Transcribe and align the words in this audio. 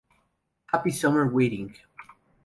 Happy 0.71 0.89
Summer 0.89 1.27
Wedding 1.29 1.75